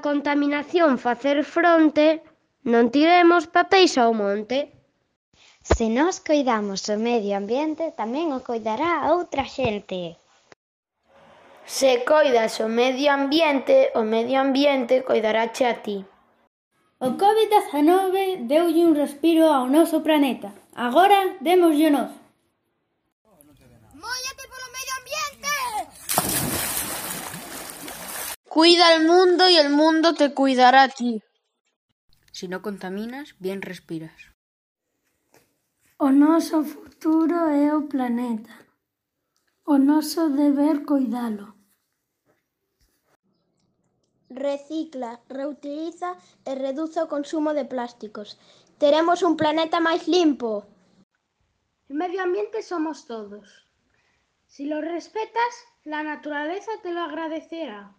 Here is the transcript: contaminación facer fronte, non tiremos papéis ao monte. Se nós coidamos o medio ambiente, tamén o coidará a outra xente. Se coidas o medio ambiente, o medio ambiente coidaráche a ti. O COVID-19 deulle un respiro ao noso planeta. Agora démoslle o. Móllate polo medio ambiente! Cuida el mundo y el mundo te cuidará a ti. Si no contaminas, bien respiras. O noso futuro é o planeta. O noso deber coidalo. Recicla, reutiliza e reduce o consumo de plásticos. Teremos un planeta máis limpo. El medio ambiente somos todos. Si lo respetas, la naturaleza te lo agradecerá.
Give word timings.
contaminación 0.00 0.98
facer 0.98 1.44
fronte, 1.44 2.20
non 2.72 2.92
tiremos 2.92 3.48
papéis 3.48 3.96
ao 3.96 4.12
monte. 4.12 4.72
Se 5.62 5.88
nós 5.88 6.20
coidamos 6.20 6.88
o 6.88 6.96
medio 6.96 7.36
ambiente, 7.36 7.92
tamén 8.00 8.32
o 8.36 8.40
coidará 8.44 9.04
a 9.04 9.12
outra 9.16 9.44
xente. 9.44 10.16
Se 11.64 12.02
coidas 12.04 12.58
o 12.60 12.68
medio 12.68 13.08
ambiente, 13.12 13.92
o 13.94 14.02
medio 14.02 14.40
ambiente 14.40 15.04
coidaráche 15.06 15.64
a 15.64 15.80
ti. 15.84 16.04
O 16.98 17.16
COVID-19 17.16 18.44
deulle 18.44 18.84
un 18.84 18.92
respiro 18.92 19.48
ao 19.48 19.64
noso 19.68 20.04
planeta. 20.06 20.52
Agora 20.74 21.38
démoslle 21.40 21.88
o. 22.02 22.04
Móllate 24.02 24.44
polo 24.52 24.68
medio 24.76 24.94
ambiente! 25.00 26.49
Cuida 28.60 28.94
el 28.94 29.06
mundo 29.06 29.48
y 29.48 29.56
el 29.56 29.70
mundo 29.70 30.12
te 30.12 30.34
cuidará 30.34 30.82
a 30.82 30.88
ti. 30.90 31.22
Si 32.30 32.46
no 32.46 32.60
contaminas, 32.60 33.34
bien 33.38 33.62
respiras. 33.62 34.18
O 35.96 36.10
noso 36.10 36.62
futuro 36.62 37.48
é 37.48 37.72
o 37.74 37.88
planeta. 37.88 38.54
O 39.64 39.78
noso 39.78 40.28
deber 40.28 40.84
coidalo. 40.84 41.56
Recicla, 44.28 45.24
reutiliza 45.38 46.10
e 46.44 46.52
reduce 46.54 47.00
o 47.00 47.08
consumo 47.08 47.54
de 47.54 47.64
plásticos. 47.64 48.36
Teremos 48.76 49.22
un 49.22 49.40
planeta 49.40 49.80
máis 49.80 50.04
limpo. 50.04 50.68
El 51.88 51.96
medio 51.96 52.20
ambiente 52.20 52.60
somos 52.60 53.08
todos. 53.08 53.46
Si 54.52 54.68
lo 54.68 54.84
respetas, 54.84 55.52
la 55.84 56.02
naturaleza 56.02 56.72
te 56.82 56.92
lo 56.92 57.00
agradecerá. 57.00 57.96